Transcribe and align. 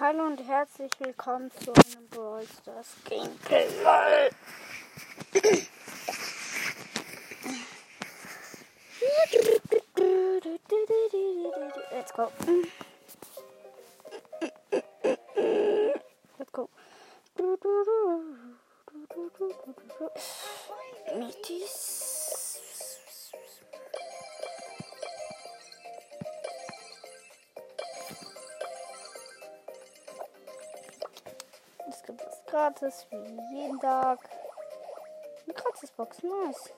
Hallo 0.00 0.26
und 0.26 0.38
herzlich 0.46 0.92
willkommen 1.00 1.50
zu 1.50 1.72
einem 1.72 2.08
Brawl 2.08 2.44
Stars 2.46 2.94
Gameplay. 3.04 3.66
Let's 11.90 12.12
go. 12.12 12.30
Let's 16.38 16.52
go. 16.52 16.68
Metis. 21.16 22.17
Gratis, 32.50 33.06
wie 33.10 33.56
jeden 33.56 33.78
Tag. 33.80 34.18
Eine 35.44 35.54
Gratisbox, 35.54 36.22
nice. 36.22 36.72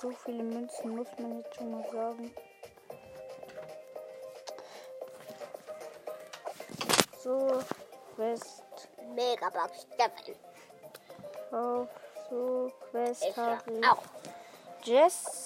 So 0.00 0.10
viele 0.10 0.42
Münzen 0.42 0.96
muss 0.96 1.08
man 1.18 1.38
jetzt 1.38 1.54
schon 1.54 1.70
mal 1.70 1.90
sagen. 1.90 2.34
So, 7.22 7.60
Quest 8.14 8.62
Megabox 9.14 9.86
Stefan. 9.94 10.36
auf, 11.50 11.88
so, 12.30 12.70
Quest 12.90 13.36
habe 13.36 13.72
ich. 13.72 13.88
auch. 13.88 14.02
Jess 14.84 15.45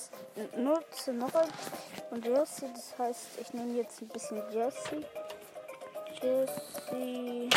nutze 0.57 1.13
noch 1.13 1.35
ein 1.35 1.49
und 2.11 2.25
Jessie, 2.25 2.69
das 2.75 2.99
heißt, 2.99 3.27
ich 3.41 3.53
nehme 3.53 3.77
jetzt 3.77 4.01
ein 4.01 4.09
bisschen 4.09 4.43
Jessie. 4.51 5.05
Jessie. 6.23 7.49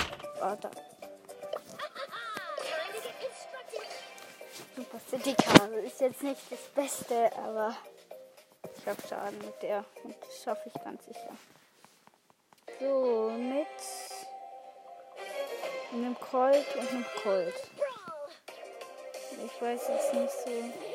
Ah, 0.41 0.55
da. 0.55 0.69
Super 4.75 4.99
City 5.09 5.35
Karte 5.35 5.75
ist 5.75 6.01
jetzt 6.01 6.23
nicht 6.23 6.51
das 6.51 6.59
Beste, 6.75 7.31
aber 7.37 7.75
ich 8.77 8.87
habe 8.87 9.01
Schaden 9.07 9.37
mit 9.39 9.61
der 9.61 9.85
und 10.03 10.15
das 10.21 10.43
schaffe 10.43 10.69
ich 10.73 10.83
ganz 10.83 11.05
sicher. 11.05 11.35
So, 12.79 13.31
mit 13.31 13.67
einem 15.93 16.19
Colt 16.19 16.75
und 16.75 16.89
einem 16.89 17.05
Colt. 17.21 17.69
Ich 19.45 19.61
weiß 19.61 19.87
jetzt 19.89 20.13
nicht. 20.13 20.31
So, 20.31 20.92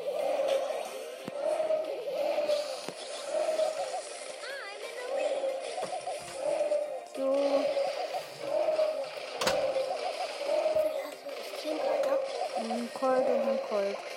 Colt 13.69 14.08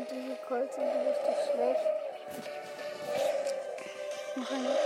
und 0.00 0.10
diese 0.10 0.36
Colts 0.48 0.74
sind 0.76 0.86
richtig 0.86 1.36
schlecht. 1.52 1.80
Noch 4.34 4.50
eine. 4.50 4.76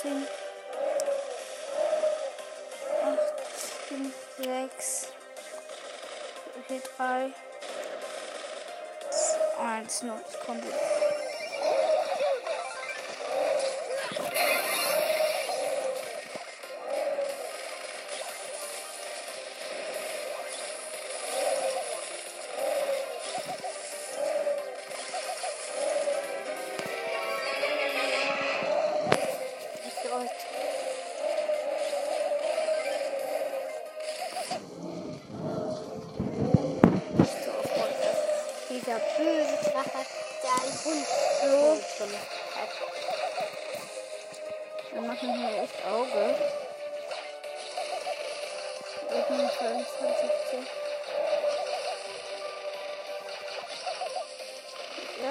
10, 0.00 0.26
8, 3.02 3.40
5, 3.88 4.14
6, 4.38 5.12
4, 6.68 6.80
3, 6.96 7.32
1, 9.64 10.02
0. 10.02 10.20
Kommt 10.46 10.64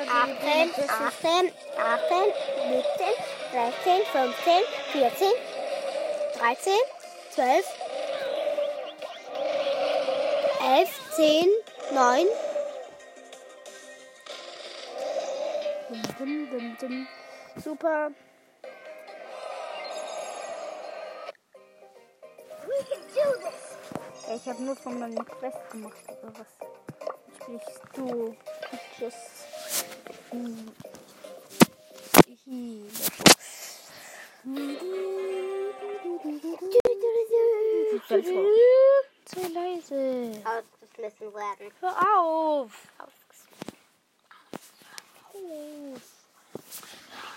18, 0.09 0.37
Idee, 0.37 0.71
das 0.75 0.85
ist 0.85 0.91
18, 0.91 1.51
18, 1.77 2.33
17, 2.69 3.07
16, 3.51 4.05
15, 4.11 4.63
14, 4.93 5.27
13, 6.37 6.73
12, 7.31 7.65
11, 10.63 10.89
10, 11.15 11.47
9, 11.93 12.27
Dum, 16.19 16.49
dum, 16.51 16.77
dum. 16.81 17.07
Super. 17.63 18.11
Ich 24.35 24.47
habe 24.49 24.63
nur 24.63 24.75
von 24.75 24.99
meinem 24.99 25.25
Quest 25.25 25.69
gemacht, 25.71 26.03
oder 26.09 26.33
was? 26.37 26.47
Sprichst 27.41 27.81
du? 27.95 28.35
Just. 28.99 29.15
Hm. 29.15 29.46
Zu 39.25 39.39
leise. 39.53 40.43
ausgeschmissen 40.45 41.33
werden. 41.33 41.71
Hör 41.79 42.19
auf. 42.19 42.71
Auf. 42.97 43.11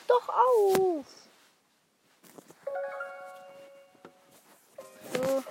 Doch 0.06 0.28
auf. 0.28 1.06
So, 5.12 5.44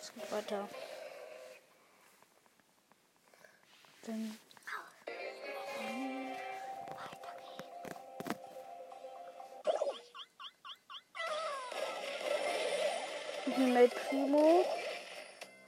es 0.00 0.12
geht 0.12 0.32
weiter. 0.32 0.68
Dann. 4.06 4.38
Mit 13.56 13.94
Primo. 14.08 14.64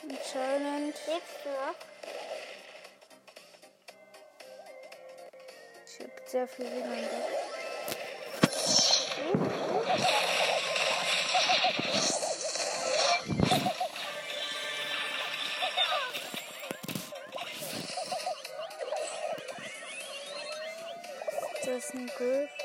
Anscheinend. 0.02 0.94
Lebst 1.06 1.44
du 1.44 1.50
noch? 1.50 1.74
Ich 5.84 6.00
habe 6.00 6.12
sehr 6.26 6.48
viel 6.48 6.66
Sinn 6.66 7.08
Group. 21.96 22.55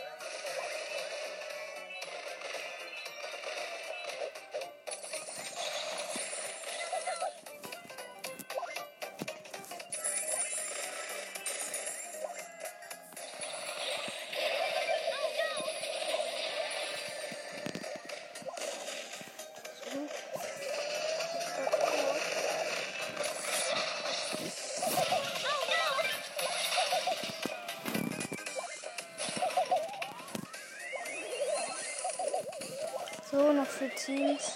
So, 33.32 33.54
noch 33.54 33.66
für 33.66 33.90
Teams. 33.90 34.56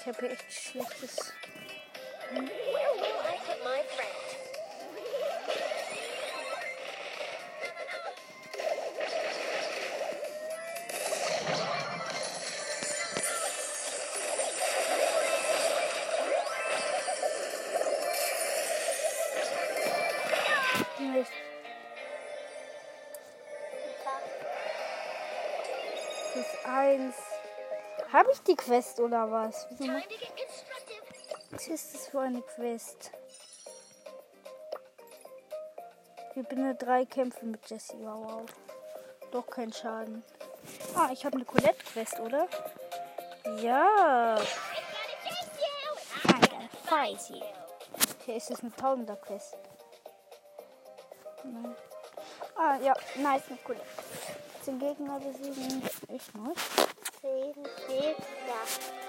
Ich 0.00 0.06
habe 0.06 0.18
hier 0.18 0.32
echt 0.32 0.52
schlechtes. 0.52 1.32
Where 2.32 4.25
die 28.46 28.56
Quest 28.56 29.00
oder 29.00 29.30
was? 29.30 29.66
Was 31.50 31.68
ist 31.68 31.94
das 31.94 32.08
für 32.08 32.20
eine 32.20 32.42
Quest? 32.42 33.10
Ich 36.34 36.46
bin 36.48 36.76
drei 36.78 37.06
Kämpfe 37.06 37.46
mit 37.46 37.68
Jesse. 37.68 37.94
Wow, 37.98 38.24
wow. 38.24 38.42
Doch 39.30 39.46
kein 39.46 39.72
Schaden. 39.72 40.22
Ah, 40.94 41.08
ich 41.12 41.24
habe 41.24 41.36
eine 41.36 41.44
Colette-Quest, 41.44 42.20
oder? 42.20 42.46
Ja. 43.62 44.38
You. 47.30 47.40
Okay, 48.20 48.36
ist 48.36 48.50
das 48.50 48.60
eine 48.60 48.74
Tausender-Quest? 48.74 49.56
Nein. 51.44 51.76
Ah, 52.56 52.76
ja, 52.82 52.94
nice, 53.16 53.42
eine 53.48 53.58
Colette. 53.64 53.86
Den 54.66 54.78
Gegner 54.78 55.20
besiegen. 55.20 55.82
Echt 56.08 56.34
neu? 56.34 56.52
10 57.20 57.54
steht 57.84 58.16
Да. 58.46 58.52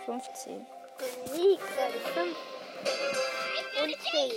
Функции. 0.06 0.66
Функции. 3.75 4.31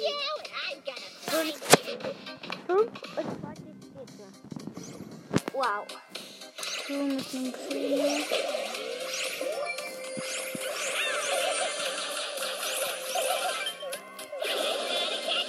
Wow. 5.54 5.86
Fünfzehn. 6.86 7.54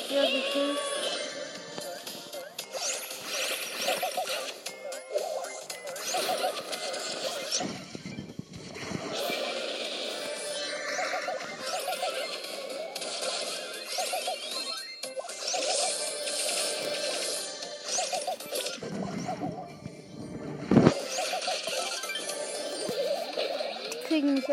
Ja, 0.10 0.24
wie 0.24 0.91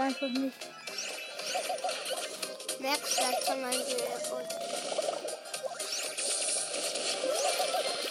Einfach 0.01 0.29
nicht. 0.29 0.57
Merkst 2.79 3.15
vielleicht 3.15 3.49
mal 3.49 3.73
die 3.73 3.97
und 4.33 4.49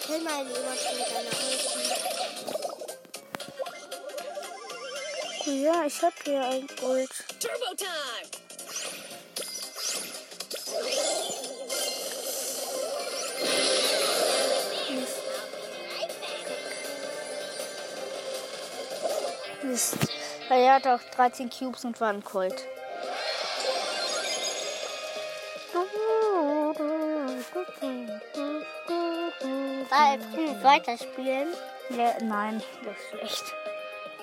Kill 0.06 0.20
mal 0.20 0.46
jemanden 0.46 0.96
mit 0.98 1.08
deiner 1.10 1.34
Ulti. 5.46 5.62
Ja, 5.64 5.76
ich 5.86 6.02
hab 6.02 6.12
hier 6.24 6.44
ein 6.44 6.66
Gold. 6.78 7.10
Turbo 7.40 7.74
time. 7.74 8.28
Mist. 19.62 19.96
Mist. 19.96 20.17
Weil 20.48 20.62
er 20.62 20.74
hat 20.74 20.86
auch 20.86 21.00
13 21.14 21.50
Cubes 21.50 21.84
und 21.84 22.00
war 22.00 22.10
ein 22.10 22.24
Colt. 22.24 22.66
Weil 29.90 30.20
fünf 30.20 30.62
weiterspielen. 30.62 31.48
Ja, 31.90 32.14
nein, 32.22 32.62
das 32.84 32.94
ist 32.94 33.08
schlecht. 33.08 33.54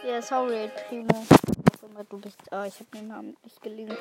Ja, 0.04 0.22
sorry, 0.22 0.70
Primo. 0.88 1.26
Du 2.10 2.18
bist. 2.20 2.38
Ah, 2.52 2.66
ich 2.66 2.76
habe 2.76 2.90
den 2.94 3.08
Namen 3.08 3.38
nicht 3.44 3.62
gelesen. 3.64 3.98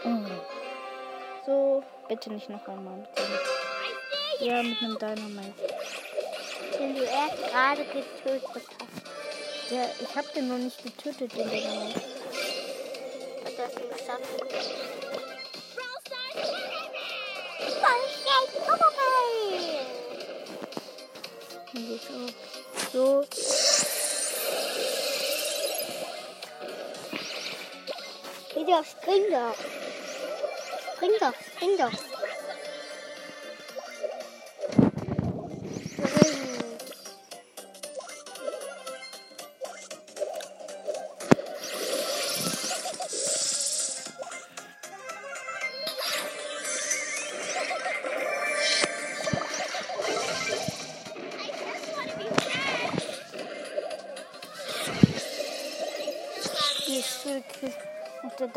So, 1.47 1.82
bitte 2.09 2.32
nicht 2.32 2.49
noch 2.49 2.67
einmal. 2.67 3.06
Bitte. 3.15 4.44
Ja, 4.44 4.62
mit 4.62 4.79
einem 4.82 4.99
Dynamite. 4.99 5.55
Den 6.76 6.97
du 6.97 7.03
erst 7.03 7.37
gerade 7.50 7.85
getötet 7.85 8.43
hast. 8.53 9.71
Der, 9.71 9.88
ich 10.00 10.17
habe 10.17 10.26
den 10.35 10.49
noch 10.49 10.59
nicht 10.59 10.82
getötet, 10.82 11.32
den 11.37 11.49
Dynamite. 11.49 12.13
Spring 28.84 29.25
doch. 29.31 29.55
Spring 30.96 31.11
doch, 31.20 31.34
spring 31.34 31.76
doch. 31.76 31.93
Spring. 31.93 32.13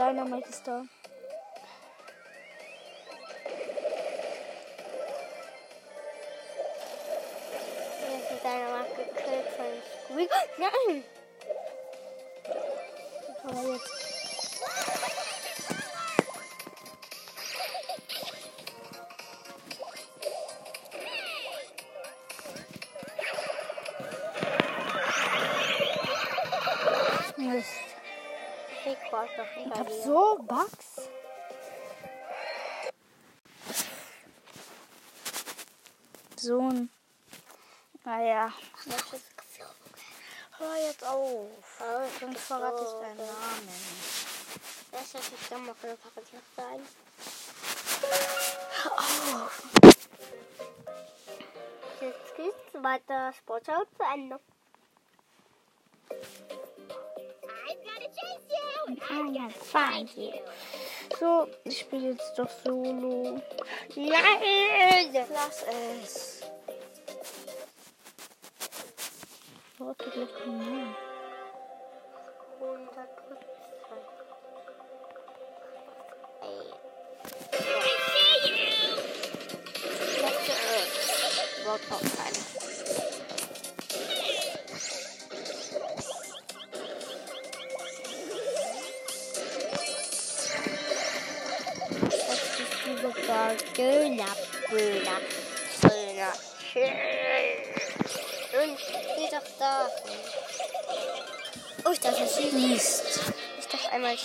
Und 0.07 0.15
der 0.15 0.23
Dynamite 0.23 0.87
So 36.39 36.59
ein. 36.59 36.89
Naja. 38.05 38.53
Das 38.85 39.13
ist 39.13 39.25
Hör 40.59 40.75
jetzt 40.87 41.03
auf. 41.03 41.47
Oh, 41.79 42.07
Sonst 42.19 42.41
verrate 42.41 42.83
ich 42.83 42.91
deinen 43.01 43.17
Namen. 43.17 43.69
Das 44.91 45.01
ist 45.01 45.31
nicht 45.31 45.51
dann 45.51 45.65
machen, 45.65 45.77
das 45.81 46.13
kann 46.13 46.23
nicht 46.23 46.55
sein. 46.55 46.81
Jetzt 52.01 52.35
geht's 52.35 52.83
weiter. 52.83 53.33
Sportschau 53.33 53.83
zu 53.95 54.03
Ende. 54.13 54.39
I'm 57.69 57.77
gonna 57.83 58.07
chase 58.15 58.47
you. 58.49 58.67
and 58.87 59.01
I'm 59.09 59.33
gonna 59.33 59.49
find 59.49 60.09
you. 60.15 60.33
So, 61.19 61.47
ich 61.63 61.79
spiele 61.79 62.11
jetzt 62.11 62.37
doch 62.37 62.49
Solo. 62.63 63.41
Nein! 63.95 65.25
Lass 65.33 65.65
es. 66.03 66.41
Warte 69.79 70.09
gleich 70.11 70.29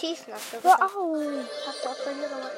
schießen. 0.02 0.34
Hör 0.62 0.74
auf. 0.74 0.90
Hast 1.66 1.84
du 1.84 1.88
auch 1.88 2.04
bei 2.04 2.12
mir 2.12 2.28
gemacht. 2.28 2.50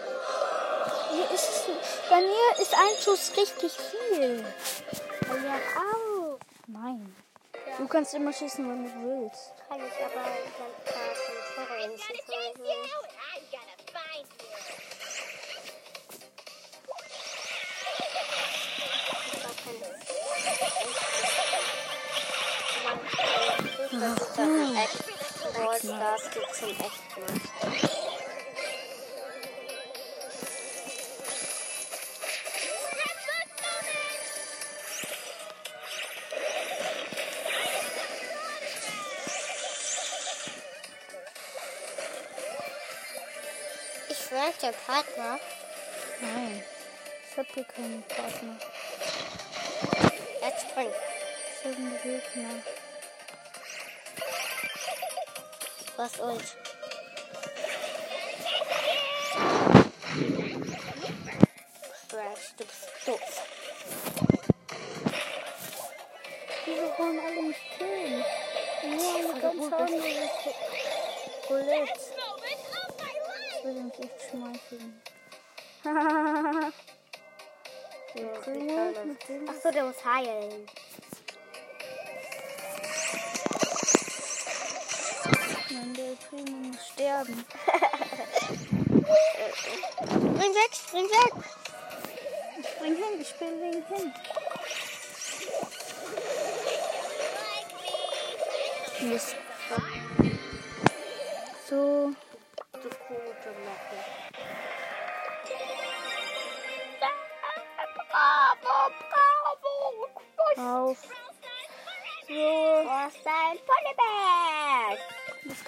Hier 1.10 1.30
ist, 1.30 1.68
bei 2.08 2.20
mir 2.20 2.62
ist 2.62 2.74
ein 2.74 2.96
Schuss 3.02 3.32
richtig 3.36 3.72
viel. 3.72 4.44
Mir 5.28 5.60
auch. 5.76 6.38
Nein. 6.66 7.14
Du 7.78 7.88
kannst 7.88 8.14
immer 8.14 8.32
schießen, 8.32 8.68
wenn 8.68 8.84
du 8.84 9.22
willst. 9.22 9.52
Kann 9.68 9.78
ich 9.78 10.04
aber 10.04 10.14
dann 10.14 10.52
paar 10.56 11.66
Konferenzen 11.66 12.14
Gotta 23.96 24.74
chase 24.74 25.08
you, 25.08 25.13
you. 25.44 25.50
Stars 25.50 26.30
gibt's 26.32 26.62
in 26.62 26.68
echt 26.70 27.16
nicht. 27.18 27.50
Ich 44.08 44.16
frage 44.16 44.52
der 44.62 44.72
Partner. 44.72 45.40
Nein. 46.20 46.62
Ich 47.30 47.38
hab 47.38 47.46
hier 47.52 47.64
keinen 47.64 48.02
Partner. 48.04 48.56
Er 50.40 50.58
springt. 50.58 50.94
Ich 51.52 51.64
hab 51.64 51.76
einen 51.76 51.98
Gegner. 52.02 52.73
Was 55.96 56.20
euch? 56.20 56.56
Crash, 62.08 62.54
du 62.56 62.64
bist 62.64 62.88
doof. 63.06 63.20
Wieso 66.66 66.98
wollen 66.98 67.18
alle 67.20 67.42
mich 67.42 67.56
killen? 67.76 68.24
Nur 68.84 69.14
eine 69.14 69.40
ganz 69.40 69.72
andere 69.72 70.08
life. 70.08 70.54
Ich 73.58 73.64
will 73.64 73.82
mich 73.82 73.98
echt 73.98 74.20
schmeicheln. 74.30 75.02
Der 75.84 76.72
Wie 78.14 78.40
Primo 78.40 78.74
kann 78.76 78.94
das? 78.94 79.04
mit 79.04 79.28
dem 79.28 79.48
Ach 79.48 79.54
so, 79.62 79.70
der 79.70 79.84
muss 79.84 80.04
heilen. 80.04 80.66
Der 85.92 86.16
Primo 86.30 86.56
muss 86.56 86.86
sterben. 86.94 87.44
Spring 90.06 90.54
weg, 90.54 90.72
spring 90.72 91.04
weg. 91.04 91.32
Ich 92.58 92.66
spring 92.66 92.96
hin, 92.96 93.20
ich 93.20 93.28
spring 93.28 93.60
hin. 93.60 93.84
hin. 93.88 94.12
Mist. 99.10 99.36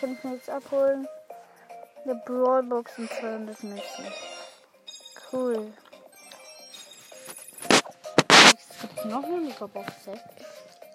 Kann 0.07 0.15
ich 0.15 0.25
mir 0.25 0.35
jetzt 0.35 0.51
abholen. 0.51 1.09
Eine 2.05 2.15
Brawlbox 2.27 2.99
und 2.99 3.11
200 3.11 3.63
Münzen. 3.65 4.13
Cool. 5.33 5.73
Es 8.29 8.81
gibt 8.81 9.05
noch 9.07 9.25
eine 9.25 9.39
Lieferbox. 9.39 9.93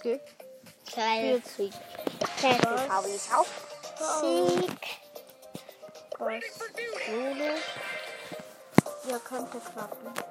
Geht. 0.01 0.21
Kleine 0.85 1.33
Jetzt 1.33 1.57
Sieg. 1.57 1.73
Kleine 2.37 2.89
habe 2.89 3.09
ich 3.09 3.33
auch. 3.33 3.45
Sieg. 4.21 4.79
was. 6.17 6.43
Solo. 7.05 7.53
Ja, 9.09 9.19
könnte 9.19 9.59
klappen. 9.59 10.30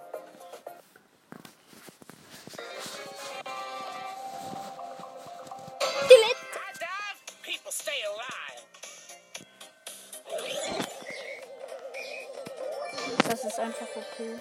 Okay. 14.00 14.38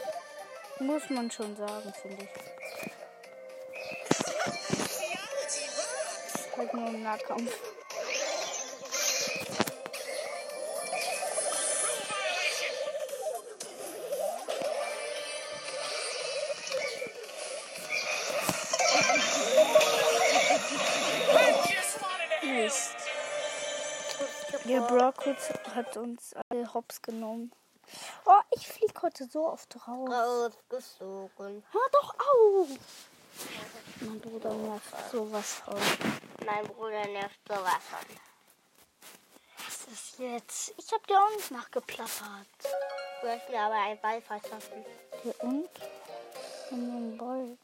Muss 0.80 1.10
man 1.10 1.30
schon 1.30 1.56
sagen, 1.56 1.94
finde 2.02 2.24
ich. 2.24 2.30
Halt 6.58 6.74
nur 6.74 6.88
im 6.88 7.04
Nahkampf. 7.04 7.54
Mist. 22.44 22.96
Der 24.66 24.82
Brockwitz 24.82 25.50
hat 25.74 25.98
uns 25.98 26.34
alle 26.50 26.74
hops 26.74 27.02
genommen. 27.02 27.52
Ich 29.00 29.02
flieg 29.02 29.14
heute 29.14 29.32
so 29.32 29.48
oft 29.48 29.76
raus. 29.88 30.10
Rausgesogen. 30.10 31.64
Hör 31.72 31.90
doch 31.94 32.16
auf! 32.20 32.68
Mein 34.02 34.20
Bruder 34.20 34.54
nervt 34.54 35.12
sowas 35.12 35.54
von. 35.64 35.78
Mein 36.46 36.68
Bruder 36.68 37.08
nervt 37.08 37.40
sowas 37.48 37.80
von. 37.90 38.18
Was 39.66 39.94
ist 39.94 40.20
jetzt? 40.20 40.74
Ich 40.78 40.92
hab 40.92 41.06
dir 41.08 41.18
auch 41.18 41.30
nicht 41.36 41.52
nachgeplappert. 41.52 42.48
Du 43.22 43.28
hast 43.28 43.50
mir 43.50 43.62
aber 43.62 43.76
einen 43.76 44.02
Ball 44.02 44.22
verschaffen. 44.22 44.86
Ja, 45.24 45.34
und? 45.44 45.70
Und 46.72 46.92
den 46.92 47.18
Ball. 47.18 47.58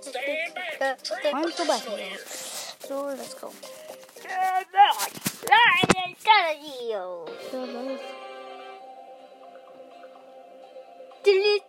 stand 0.00 0.78
back. 0.78 1.02
Trip 1.02 1.34
Und 1.34 1.56
so 2.86 3.08
let's 3.08 3.40
go. 3.40 3.52
Nein, 4.22 5.19
ich 5.50 6.24
kann 6.24 6.60
nicht. 6.60 6.88
Ja, 6.88 7.04
los. 7.04 8.00
Delete. 11.24 11.64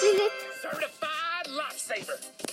Delete. 0.00 0.46
certified 0.62 1.46
lifesaver. 1.48 2.45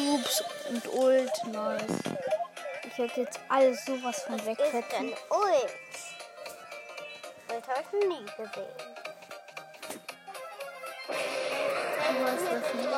Cubes 0.00 0.42
und 0.70 0.86
Ult. 0.94 1.44
Nice. 1.46 1.82
Ich 2.84 2.96
hätte 2.96 3.20
jetzt 3.20 3.38
alles 3.48 3.84
sowas 3.84 4.22
von 4.22 4.36
Ist 4.36 4.46
wegfetten. 4.46 4.98
ein 4.98 5.08
Ult. 5.08 5.76
Das 7.48 7.68
habe 7.68 7.82
ich 7.82 8.08
nie 8.08 8.24
gesehen. 8.24 8.76
Du 12.08 12.24
weißt 12.24 12.46
das 12.50 12.74
nicht. 12.74 12.88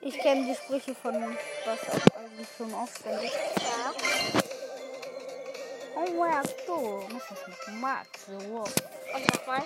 Ich 0.00 0.18
kenne 0.20 0.46
die 0.46 0.54
Sprüche 0.54 0.94
von 0.94 1.36
was 1.64 1.80
auch 1.88 2.16
eigentlich 2.16 2.48
schon 2.56 2.72
auswendig. 2.74 3.32
Oh 5.96 6.10
mein 6.12 6.42
Gott, 6.66 7.12
muss 7.12 7.22
das 7.28 7.48
mit 7.48 7.80
Max 7.80 8.08
the 8.26 8.52
Walk. 8.52 8.70
Und 9.14 9.34
nochmal. 9.34 9.62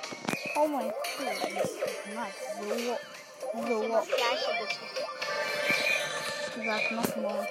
Oh 0.56 0.66
mein 0.66 0.88
Gott, 0.88 1.52
Max 2.14 2.34
the 2.60 2.88
Walk. 2.88 3.00
The 3.54 3.88
Walk. 3.90 4.06
Ich 6.56 6.64
sag 6.64 6.90
nochmal. 6.90 7.48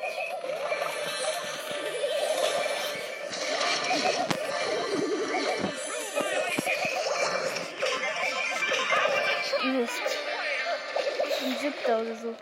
Charakter 11.81 12.01
oder 12.01 12.15
so. 12.15 12.35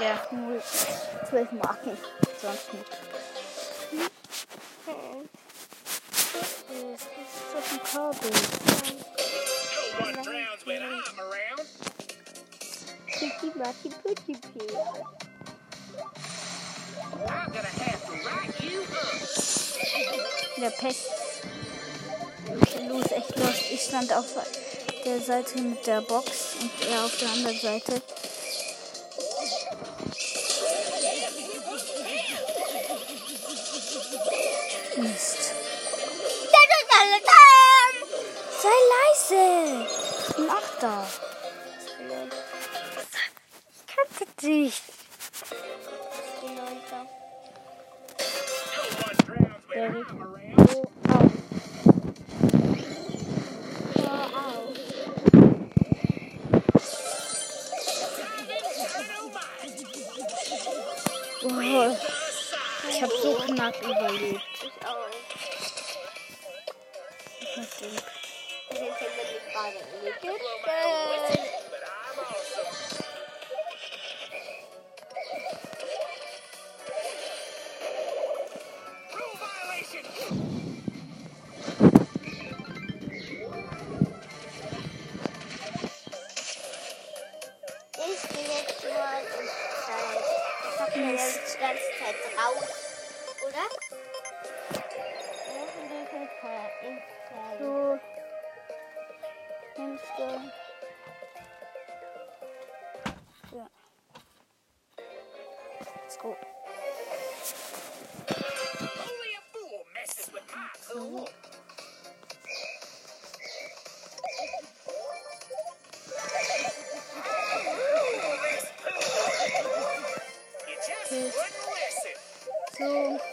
Ja, 0.00 0.26
nur 0.30 0.62
zwölf 1.28 1.52
Marken. 1.52 1.96
Sonst 2.40 2.74
nicht. 2.74 2.90
Hm. 4.86 5.28
Das 7.52 7.64
ist 7.64 7.72
ein 7.72 7.82
Kabel. 7.92 8.30
Pretty 13.06 13.58
Marty 13.58 13.88
Pretty 14.02 14.32
Pig. 14.32 14.76
Der 20.60 20.70
Pest. 20.70 21.06
Los, 22.88 23.12
echt 23.12 23.36
los. 23.36 23.54
Ich 23.70 23.82
stand 23.82 24.12
auf 24.12 24.26
der 25.04 25.20
Seite 25.20 25.60
mit 25.60 25.86
der 25.86 26.00
Box 26.00 26.56
und 26.60 26.70
er 26.90 27.04
auf 27.04 27.16
der 27.18 27.30
anderen 27.30 27.58
Seite. 27.58 28.00
not 63.64 63.76
evil, 63.82 64.18
dude. 64.18 64.42
It's 64.60 64.76
It's 67.40 67.56
nothing. 67.56 67.94
Is 67.94 68.80
it 68.82 68.92
somebody 69.00 69.38
bought 69.54 69.72
it? 69.72 71.13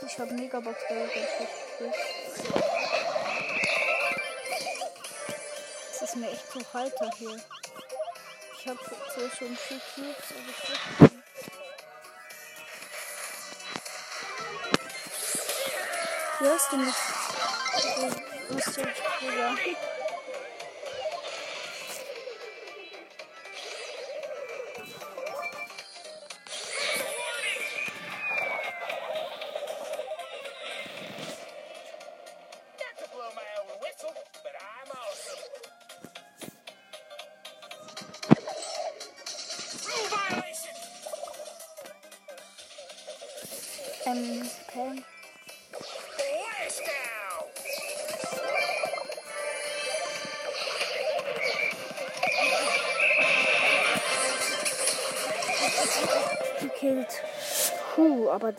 Ich 0.06 0.20
habe 0.20 0.34
Megabox 0.34 0.78
geholt. 0.88 1.12
Es 5.94 6.02
ist 6.02 6.16
mir 6.16 6.32
echt 6.32 6.52
zu 6.52 6.60
heiter 6.74 7.10
hier. 7.18 7.38
Ich 8.60 8.68
habe 8.68 8.80
so 9.16 9.30
schon 9.30 9.56
viel 9.56 9.82
Cubes, 9.96 10.26
aber 10.32 10.50
ich 10.50 11.12
hast 16.50 16.72
du 16.72 16.78
mich? 16.78 16.96
Du 18.50 18.56
bist 18.56 18.74
so 18.74 18.82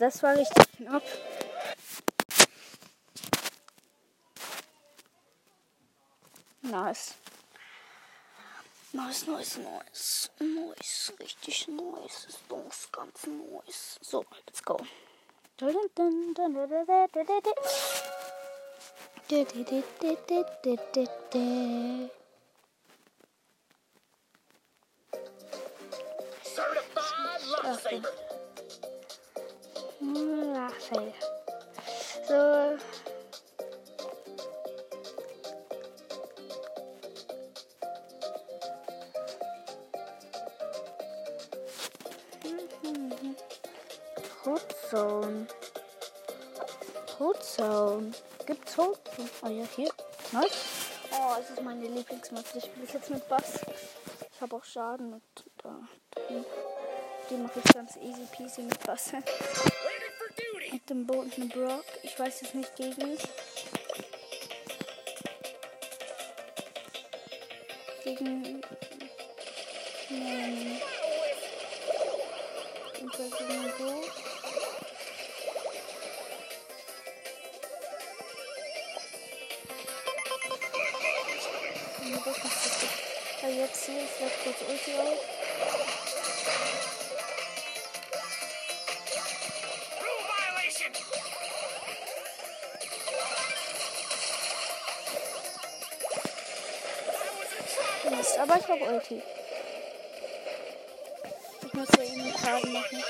das 0.03 0.21
war 0.21 0.35
richtig 0.35 0.65
knapp. 0.75 1.03
Nice. 6.61 7.13
Nice, 8.91 9.27
nice, 9.27 9.57
nice. 9.57 10.31
Nice, 10.39 11.13
richtig 11.19 11.67
nice. 11.69 12.25
Ist 12.25 12.39
ist 12.69 12.91
ganz 12.91 13.27
nice. 13.27 13.97
So, 14.01 14.25
let's 14.45 14.61
go. 14.61 14.77
Certified 27.63 28.22
lifesaver. 30.03 30.53
Lachfell. 30.53 31.13
So. 32.27 32.77
Hotzone. 44.45 45.47
Hotzone. 47.19 48.11
Gibt's 48.45 48.77
Hotzone? 48.77 49.29
Ah 49.41 49.49
ja, 49.49 49.63
hier. 49.75 49.89
Nice. 50.31 50.51
Oh, 51.11 51.35
es 51.39 51.49
ist 51.49 51.61
meine 51.61 51.87
Lieblingsmap. 51.87 52.43
Die 52.53 52.61
spiele 52.61 52.85
ich 52.85 52.93
jetzt 52.93 53.09
mit 53.09 53.27
Bass. 53.29 53.61
Ich 54.33 54.41
habe 54.41 54.55
auch 54.55 54.63
Schaden 54.63 55.11
mit 55.11 55.23
da. 55.63 55.79
drin. 56.27 56.45
Die 57.29 57.35
mache 57.35 57.59
ich 57.63 57.73
ganz 57.73 57.95
easy 57.97 58.27
peasy 58.35 58.63
mit 58.63 58.83
Bass. 58.85 59.13
Mit 60.73 60.89
dem 60.89 61.05
Bo 61.05 61.19
und 61.19 61.37
dem 61.37 61.49
Brock. 61.49 61.85
Ich 62.01 62.17
weiß 62.17 62.41
es 62.41 62.53
nicht 62.55 62.75
gegen. 62.75 63.15
Gegen. 68.03 68.61
Nein. 70.09 70.81
Und 73.01 73.11
gegen 73.11 73.47
den 73.49 73.71
Brock. 73.77 74.11
Weil 83.43 83.53
jetzt 83.57 83.85
hier, 83.85 84.01
ich 84.03 84.19
werde 84.19 84.35
kurz 84.43 84.57
Ulti 84.67 84.91
auf. 84.97 85.43
Habe 98.73 98.91
Ulti. 98.91 99.21
Ich 101.65 101.73
muss 101.73 101.87
ja 101.95 102.03
eben 102.03 102.37
Schaden 102.37 102.73
machen. 102.73 103.03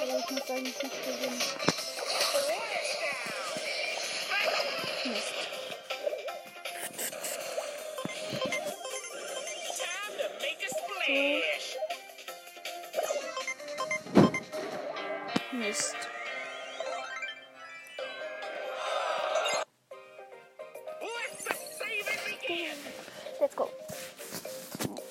Aber 0.00 0.18
ich 0.18 0.30
muss 0.30 0.50
eigentlich 0.50 0.82
nicht 0.82 1.04
gewinnen. 1.04 1.77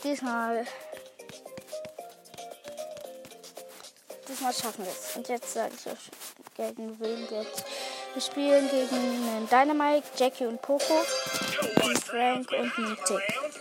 Diesmal. 0.07 0.65
Diesmal 4.25 4.53
schaffen 4.53 4.85
wir 4.85 4.91
es. 4.91 5.17
Und 5.17 5.27
jetzt 5.27 5.53
sage 5.53 5.73
ich 5.77 5.85
euch, 5.85 6.09
gegen 6.55 6.97
wen 7.01 7.27
jetzt. 7.29 7.65
Wir 8.13 8.21
spielen 8.21 8.69
gegen 8.69 9.49
Dynamite, 9.49 10.07
Jackie 10.15 10.45
und 10.45 10.61
Poco, 10.61 11.03
Frank 12.05 12.49
und 12.53 12.77
einen 12.77 12.97
Tick. 13.05 13.56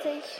20 0.00 0.37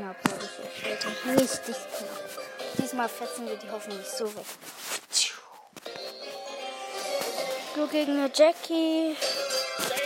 knapp, 0.00 0.16
ich 0.24 0.86
euch 0.86 1.00
sagen. 1.00 1.38
Richtig 1.38 1.76
knapp. 1.76 2.78
Diesmal 2.78 3.08
fetzen 3.08 3.46
wir 3.46 3.56
die 3.56 3.70
hoffentlich 3.70 4.06
so 4.06 4.24
weg. 4.34 4.44
So 7.76 7.86
gegen 7.86 8.12
eine 8.12 8.30
Jackie. 8.34 9.16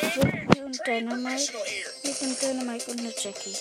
Jackie 0.02 0.62
und 0.62 0.86
Dynamite. 0.86 1.52
Wir 2.02 2.12
sind 2.12 2.42
Dynamite 2.42 2.90
und 2.90 3.00
eine 3.00 3.14
Jackie. 3.16 3.56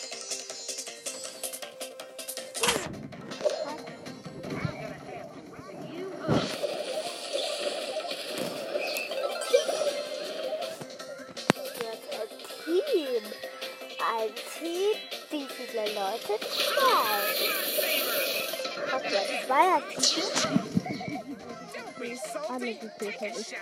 Don't 21.74 22.00
be 22.00 22.16
so 22.16 22.40
Alle 22.50 22.74
gekillt 22.76 23.22
habe 23.22 23.40
ich. 23.40 23.48
shout! 23.48 23.58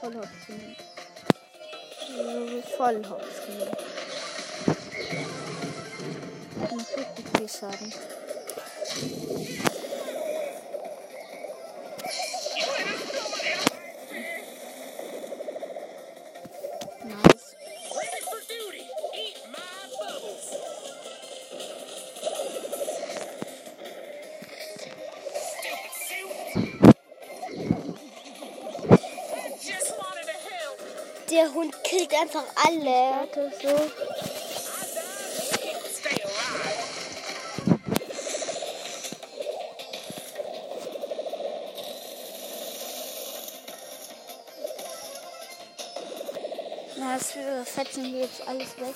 Voll 0.00 0.14
Hops 0.14 0.28
genommen. 0.46 0.76
So, 2.06 2.62
Voll 2.76 3.02
Hops 3.08 3.36
genommen. 3.46 3.76
Macht 6.76 6.96
richtig 6.96 7.26
viel 7.36 7.48
Schaden. 7.48 7.92
Einfach 32.26 32.44
alle. 32.56 33.28
So. 33.62 33.90
Na, 46.98 47.14
das 47.14 47.32
fetzen 47.64 48.04
wir 48.04 48.20
jetzt 48.22 48.46
alles 48.46 48.76
weg. 48.78 48.94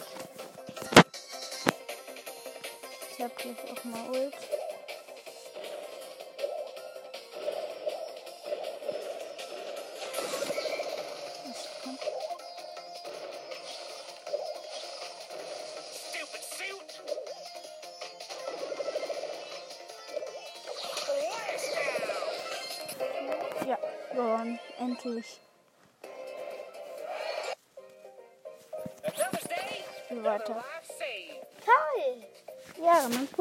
Ich 3.16 3.25
hab 3.25 3.37
gleich 3.37 3.57
auch 3.71 3.85
mal 3.85 4.09
Ult. 4.09 4.60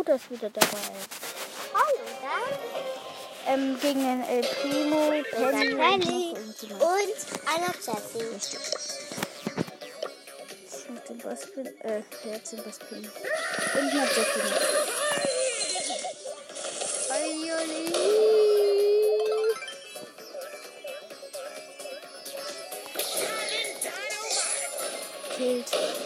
Brothers 0.09 0.31
wieder 0.31 0.49
dabei. 0.49 0.67
Hallo, 1.73 1.99
dann. 3.45 3.59
Ähm, 3.59 3.79
gegen 3.79 3.99
den 3.99 4.23
äh, 4.23 4.37
El 4.37 4.43
Primo, 4.43 5.11
Penny, 5.77 6.33
und, 6.35 6.63
und, 6.63 7.19
Alexander. 7.45 8.25
Mit 10.89 11.09
den 11.09 11.17
Baspin, 11.19 11.67
äh, 11.81 12.01
Herz 12.23 12.53
im 12.53 12.63
Baspin. 12.63 12.97
Und 12.97 13.93
mit 13.93 14.09
Jacqueline. 14.17 14.55
Oi, 17.11 17.33
Bild. 25.37 25.98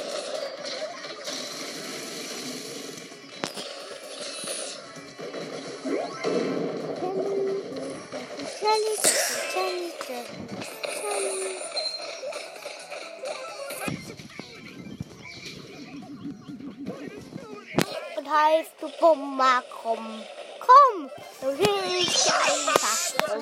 Bumma, 19.04 19.62
komm, 19.70 20.24
komm, 20.62 21.10
du 21.42 21.48
willst 21.60 22.32
einfach. 22.32 23.36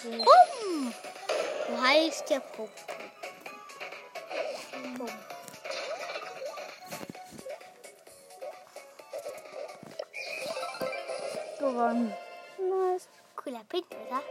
Bumm. 0.00 0.94
Du 1.66 1.82
heißt 1.82 2.30
ja 2.30 2.38
Bum. 2.56 2.68
Bum. 4.96 5.08
Gewonnen. 11.58 12.14
Nice. 12.56 13.08
Cooler 13.34 13.64
Pin, 13.68 13.82
oder? 14.06 14.22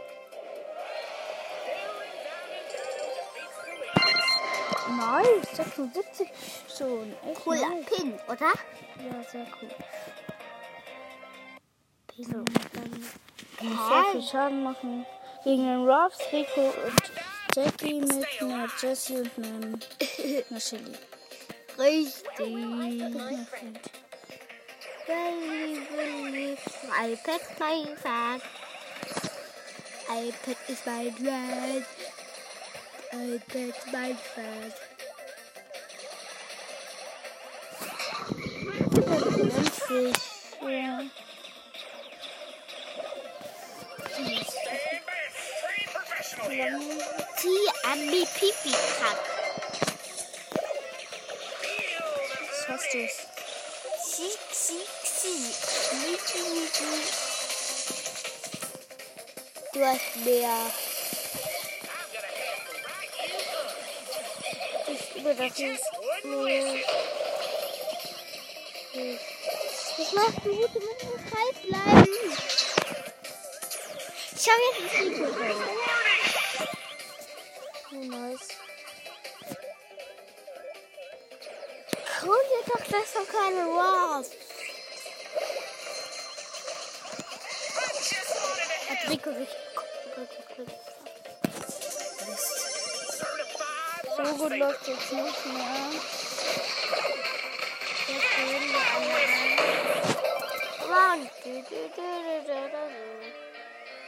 Nice. 4.88 5.54
76 5.54 6.28
schon. 6.78 7.14
Echt 7.30 7.44
Cooler 7.44 7.68
nice. 7.68 7.84
Pin, 7.84 8.18
oder? 8.26 8.52
Ja, 9.04 9.22
sehr 9.30 9.46
cool. 9.60 9.68
Pin. 12.18 12.44
Kann 13.58 13.78
sehr 13.88 14.04
viel 14.12 14.22
Schaden 14.22 14.62
machen. 14.64 15.06
Gegen 15.44 15.64
den 15.64 15.88
Ruffs, 15.88 16.18
Rico 16.32 16.74
und 16.84 17.12
Jackie 17.54 18.00
mit 18.00 18.26
einer 18.40 18.68
Jessie 18.80 19.18
und 19.18 19.30
einem, 19.38 19.78
einer 20.50 20.60
Shelly. 20.60 20.96
Richtig. 21.78 22.24
iPad, 27.00 27.40
mein 27.60 27.96
Fan. 27.96 28.42
iPad 30.10 30.56
ist 30.66 30.86
mein 30.86 31.14
Fan. 31.14 31.84
iPad, 33.12 33.92
mein 33.92 34.18
Fan. 34.18 34.72
Winzig. 39.36 40.16
Ja. 40.60 41.00
Die 46.48 47.68
Ami 47.84 48.24
Pipi 48.24 48.72
Kack. 48.72 49.20
Was 52.40 52.68
hast 52.68 52.94
du's? 52.94 53.16
Sieg, 54.02 54.40
Sieg, 54.50 54.88
Sieg. 55.04 55.56
Niki, 56.00 56.40
Niki. 56.54 56.92
Du 59.74 59.78
hast 59.84 60.16
mehr. 60.24 60.58
Ich 64.86 65.04
über 65.16 65.34
das 65.34 65.58
ist. 65.58 65.84
Nee. 66.24 66.84
Was 69.98 70.12
machst 70.12 70.38
du? 70.44 70.50
Du 70.50 70.80
musst 70.80 71.02
im 71.02 71.08
Kreis 71.28 71.56
bleiben. 71.66 72.16
Ich 74.34 74.46
habe 74.48 74.62
jetzt 74.80 74.94
ein 74.94 75.08
Mikro. 75.10 75.77
Oh, 78.00 78.04
nice. 78.04 78.48
Hol 82.22 82.42
dir 82.48 82.62
doch 82.66 82.84
besser 82.86 83.24
keine. 83.26 83.62
Hat 88.88 89.02
Rico 89.10 89.30
sich. 89.32 89.52
So 94.16 94.22
gut 94.34 94.56
läuft 94.56 94.86
jetzt 94.86 95.12
nicht 95.12 95.46
mehr. 95.46 95.90
Jetzt 98.06 98.30
gehen 98.36 98.66
wir 98.72 98.84
einmal. 98.94 99.26
Run. 100.88 101.20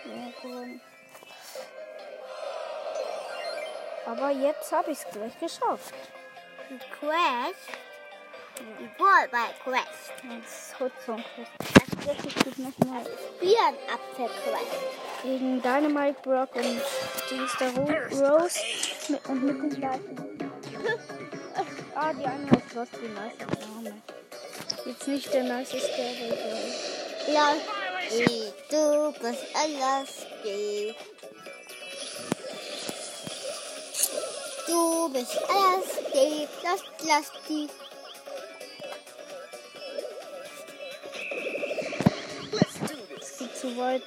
Ja, 0.04 0.30
gewonnen. 0.42 0.80
Aber 4.10 4.30
jetzt 4.30 4.72
habe 4.72 4.90
ich 4.90 4.98
es 4.98 5.06
gleich 5.12 5.38
geschafft. 5.38 5.94
Die 6.68 6.78
Quest. 6.78 7.68
Die 8.58 8.90
Ballball 8.98 9.54
Quest. 9.62 10.12
Jetzt 10.28 10.80
Hutzung. 10.80 11.24
Das 12.04 12.16
geht 12.16 12.58
nochmal. 12.58 13.04
Birnapfel-Quest. 13.38 15.22
Gegen 15.22 15.62
Dynamite 15.62 16.20
Brock 16.22 16.56
und 16.56 16.80
Ro 17.76 17.84
Rose 18.10 18.58
mit, 19.08 19.28
und 19.28 19.44
mit 19.44 19.56
den 19.56 19.80
gleichen. 19.80 20.50
ah, 21.94 22.12
die 22.12 22.24
eine 22.24 22.50
ist 22.50 22.74
Lost, 22.74 22.92
die 23.00 23.08
nice 23.08 23.60
Name. 23.60 24.02
Jetzt 24.86 25.06
nicht 25.06 25.32
der 25.32 25.44
niceste 25.44 25.88
Girl. 25.94 27.32
Ja. 27.32 27.54
Wie 28.10 28.52
du 28.70 29.12
bist 29.20 29.46
alles 29.54 30.26
geht. 30.42 30.96
Du 34.70 35.08
bist 35.08 35.36
alles 35.48 36.12
geht. 36.12 36.48
Lass, 36.62 36.84
lass 37.04 37.32
die. 37.48 37.68
Geht 43.38 43.56
zu 43.56 43.76
weit. 43.76 44.02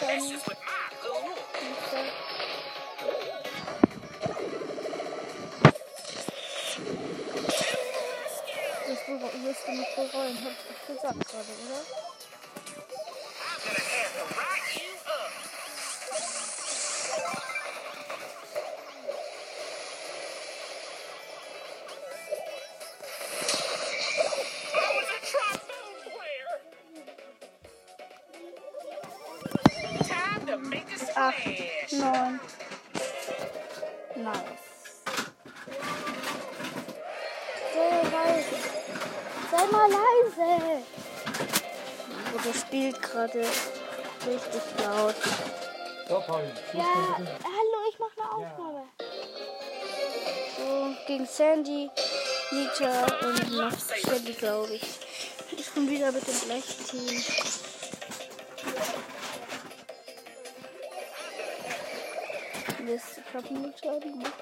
Die 0.00 0.53
gerade 43.34 43.48
richtig 44.26 44.62
laut. 44.78 45.14
So, 46.08 46.20
Paul, 46.26 46.42
Ja, 46.72 47.16
hallo, 47.18 47.78
ich 47.90 47.98
mache 47.98 48.20
eine 48.20 48.30
Aufnahme. 48.32 48.84
So, 50.56 50.96
gegen 51.06 51.26
Sandy, 51.26 51.90
Nita 52.50 53.06
und 53.26 53.52
noch 53.52 53.72
Shelly, 53.78 54.32
glaube 54.34 54.74
ich. 54.74 54.82
Ich 55.56 55.70
bin 55.72 55.88
wieder 55.88 56.12
mit 56.12 56.26
dem 56.26 56.40
gleichen 56.46 56.86
Team. 56.86 57.22
Ich 62.86 63.34
habe 63.34 63.48
einen 63.48 63.74
Schaden 63.82 64.12
gemacht. 64.12 64.32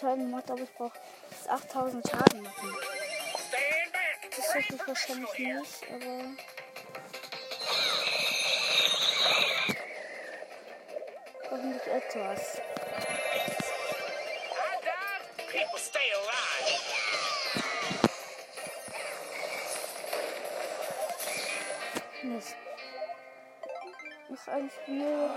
Schaden 0.00 0.30
gemacht, 0.30 0.50
aber 0.50 0.62
ich 0.62 0.72
brauche 0.74 0.98
8000 1.46 2.08
Schaden 2.08 2.42
machen. 2.42 2.76
Das 4.34 4.46
schaffe 4.46 4.74
ich 4.74 4.88
wahrscheinlich 4.88 5.38
nicht, 5.38 5.92
aber. 5.92 6.24
Hoffentlich 11.50 11.86
etwas. 11.86 12.56
I 12.56 12.62
died. 14.80 15.22
People 15.52 15.78
stay 15.78 16.12
alive. 16.14 16.80
Mist. 22.22 22.56
Noch 24.30 24.48
ein 24.48 24.70
Spiel. 24.70 25.30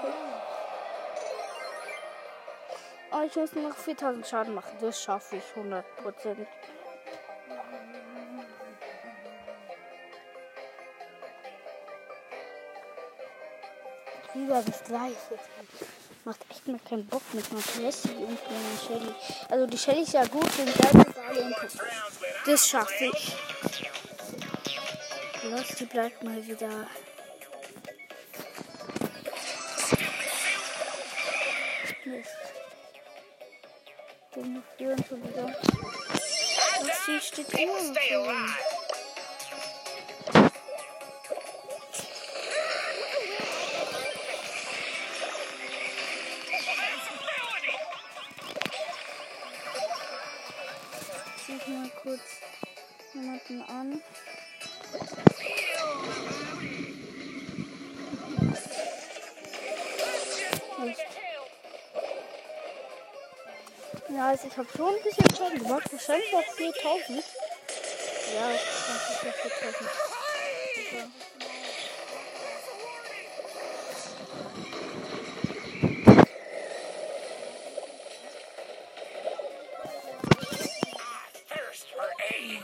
Ich 3.25 3.36
muss 3.38 3.53
noch 3.53 3.75
4000 3.75 4.27
Schaden 4.27 4.53
machen. 4.53 4.77
Das 4.81 5.01
schaffe 5.01 5.38
ich 5.38 5.43
100%. 5.55 5.83
Lieber 14.33 14.62
bis 14.63 14.83
gleich. 14.83 15.15
Macht 16.25 16.39
echt 16.49 16.67
mal 16.67 16.79
keinen 16.79 17.05
Bock 17.07 17.21
mit 17.33 17.45
einer 17.51 17.86
Jessie 17.86 18.15
und 18.15 18.39
einer 18.49 18.79
Shelly. 18.88 19.15
Also 19.49 19.67
die 19.67 19.77
Shelly 19.77 20.01
ist 20.01 20.13
ja 20.13 20.25
gut, 20.25 20.49
den 20.57 20.65
Geist 20.65 20.95
ist 20.95 21.17
alle 21.17 21.41
unter. 21.43 21.62
Rounds 21.62 21.79
when 21.79 22.29
I 22.29 22.51
Das 22.51 22.67
schaffe 22.67 23.05
ich. 23.05 23.36
Los, 25.43 25.67
die 25.79 25.86
bleibt 25.86 26.23
mal 26.23 26.45
wieder. 26.45 26.88
Alive. 37.31 38.57
Exploding. 46.93 47.79
Zieh 51.45 51.55
ich 51.55 51.67
mal 51.67 51.89
kurz 52.01 52.21
jemanden 53.13 53.62
an. 53.63 54.01
Ja, 64.09 64.27
also 64.27 64.47
ich 64.47 64.57
habe 64.57 64.67
schon 64.75 64.93
ein 64.93 65.03
bisschen 65.03 65.36
Schaden 65.36 65.59
gemacht. 65.59 65.92
Wahrscheinlich 66.13 66.36
auch 66.36 66.54
4000. 66.54 67.23
Ja, 68.36 68.52
ich 68.52 68.62
ich 68.62 69.17
habe 69.19 69.34
4000. 69.34 69.89
Super. 70.76 71.10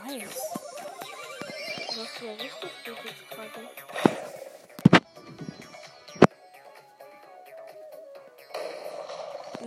Nice. 0.05 0.41
Das 1.87 2.21
wäre 2.21 2.33
richtig 2.39 2.71
gut 2.85 2.97
jetzt 3.03 3.29
gerade. 3.31 3.59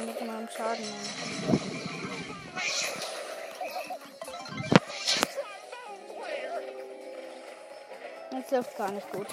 Mit 0.06 0.20
meinem 0.26 0.48
Schaden. 0.48 0.86
machen. 0.90 1.61
Läuft 8.52 8.76
gar 8.76 8.90
nicht 8.90 9.10
gut. 9.10 9.26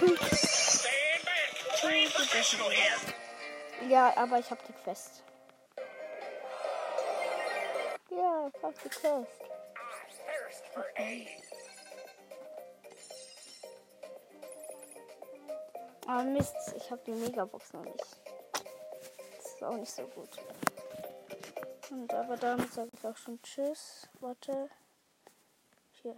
Ja, 3.87 4.15
aber 4.15 4.39
ich 4.39 4.49
hab 4.49 4.65
die 4.65 4.73
Quest. 4.73 5.23
Ja, 8.09 8.47
ich 8.47 8.63
hab 8.63 8.83
die 8.83 8.89
Quest. 8.89 9.27
Ah 16.07 16.23
Mist, 16.23 16.55
ich 16.75 16.89
hab 16.89 17.03
die 17.05 17.11
Megabox 17.11 17.73
noch 17.73 17.83
nicht. 17.83 18.05
Das 19.37 19.53
ist 19.53 19.63
auch 19.63 19.75
nicht 19.75 19.91
so 19.91 20.07
gut. 20.07 20.29
Und 21.91 22.13
aber 22.13 22.37
damit 22.37 22.71
sage 22.73 22.89
ich 22.93 23.05
auch 23.05 23.17
schon 23.17 23.41
Tschüss. 23.41 24.07
Warte. 24.19 24.69
Hier. 26.01 26.15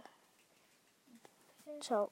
Ciao. 1.80 2.10